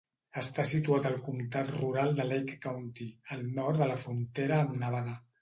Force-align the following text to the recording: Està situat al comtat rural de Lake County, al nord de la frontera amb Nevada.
Està 0.41 0.63
situat 0.69 1.03
al 1.09 1.17
comtat 1.27 1.69
rural 1.75 2.15
de 2.21 2.25
Lake 2.31 2.57
County, 2.65 3.07
al 3.37 3.45
nord 3.61 3.83
de 3.83 3.91
la 3.93 4.01
frontera 4.07 4.61
amb 4.65 4.77
Nevada. 4.83 5.17